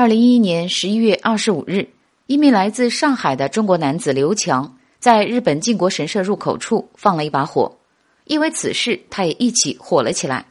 [0.00, 1.86] 二零一一年十一月二十五日，
[2.26, 7.76] 一名来自上海的中国男子刘强在日本靖国神社入口处放了一把火，
[8.24, 10.46] 因为此事，他也一起火了起来。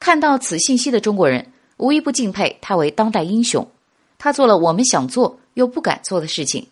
[0.00, 3.68] 看到此信息的中国人，无一不敬佩他为当代英雄。
[4.16, 6.66] 他做了我们想做又不敢做的事情。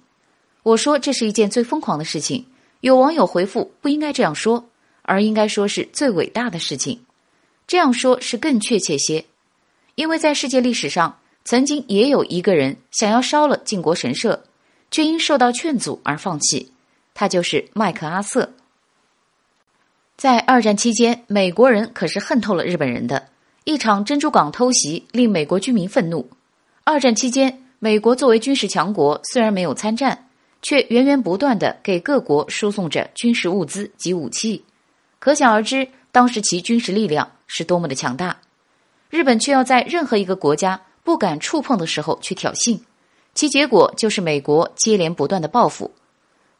[0.62, 2.46] 我说这是一件最疯狂的事情。
[2.80, 4.64] 有网友回复：不应该这样说，
[5.02, 6.98] 而应该说是最伟大的事情。
[7.66, 9.26] 这样说是更确切些，
[9.96, 11.18] 因为在世界历史上。
[11.46, 14.42] 曾经也有一个人想要烧了靖国神社，
[14.90, 16.72] 却因受到劝阻而放弃。
[17.14, 18.52] 他就是麦克阿瑟。
[20.16, 23.28] 在二战期间，美国人可是恨透了日本人的。
[23.62, 26.28] 一场珍珠港偷袭令美国居民愤怒。
[26.82, 30.28] 二战期间，美国作为军事强国，虽然没有参战，
[30.62, 34.64] 却源源不断的给各国输送着军事物资及武器，
[35.20, 38.36] 可想而知，当时其军事力量是多么的强大。
[39.10, 40.80] 日本却要在任何一个国家。
[41.06, 42.80] 不敢触碰的时候去挑衅，
[43.32, 45.92] 其结果就是美国接连不断的报复。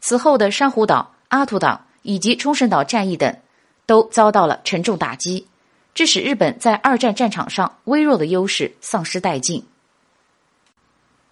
[0.01, 3.37] 此后的珊瑚岛、阿图岛以及冲绳岛战役等，
[3.87, 5.49] 都遭到了沉重打击，
[5.95, 9.67] 致使日本在二战战场上微弱的优势丧失殆尽。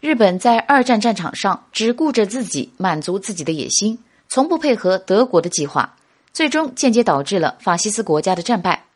[0.01, 3.97] 日本在二战战场上只顾着自己满足自己的野心，
[4.29, 5.95] 从不配合德国的计划，
[6.33, 8.87] 最终间接导致了法西斯国家的战败。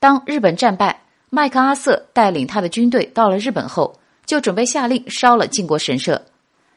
[0.00, 1.02] 当日本战败。
[1.30, 6.22] 麦克阿瑟带领他的军队到了日本后，就准备下令烧了靖国神社，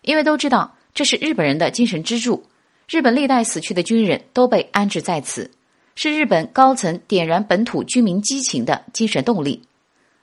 [0.01, 2.43] 因为都知道这是日本人的精神支柱。
[2.89, 5.49] 日本历代死去的军人都被安置在此，
[5.95, 9.63] 是日本高层点燃本土居民激情的精神动力。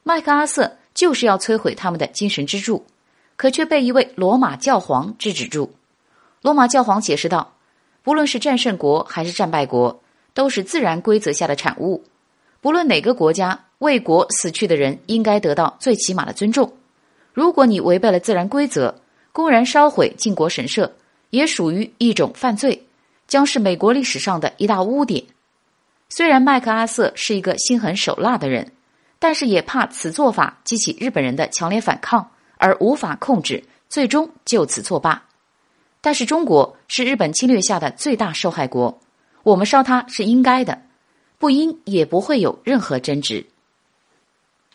[0.03, 2.85] 麦克阿瑟就是要摧毁他们的精神支柱，
[3.37, 5.73] 可却被一位罗马教皇制止住。
[6.43, 7.55] 罗马教皇解释道
[8.05, 10.03] ：“不论是战胜国还是战败国，
[10.35, 12.05] 都是自然规则下的产物，
[12.61, 16.73] 不论哪个国家。”为国死去的人应该得到最起码的尊重。
[17.33, 18.95] 如果你违背了自然规则，
[19.33, 20.93] 公然烧毁靖国神社，
[21.31, 22.87] 也属于一种犯罪，
[23.29, 25.23] 将是美国历史上的一大污点。
[26.09, 28.73] 虽然麦克阿瑟是一个心狠手辣的人，
[29.21, 35.23] 但是也怕此做法激起日本人的强烈反抗，而无法控制，最终就此作罢。
[36.01, 38.99] 但是中国是日本侵略下的最大受害国，
[39.43, 40.81] 我们烧它是应该的，
[41.39, 43.47] 不应也不会有任何争执。